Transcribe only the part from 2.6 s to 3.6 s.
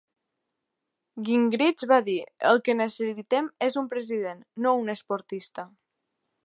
que necessitem